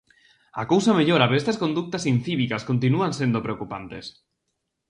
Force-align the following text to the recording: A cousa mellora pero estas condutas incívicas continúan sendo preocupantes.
A 0.61 0.63
cousa 0.71 0.95
mellora 0.99 1.27
pero 1.27 1.41
estas 1.41 1.61
condutas 1.63 2.03
incívicas 2.13 2.65
continúan 2.69 3.11
sendo 3.19 3.43
preocupantes. 3.45 4.05